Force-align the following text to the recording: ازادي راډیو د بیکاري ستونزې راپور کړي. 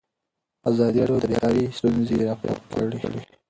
ازادي 0.69 0.99
راډیو 1.01 1.21
د 1.21 1.25
بیکاري 1.31 1.63
ستونزې 1.77 2.17
راپور 2.27 2.87
کړي. 3.01 3.21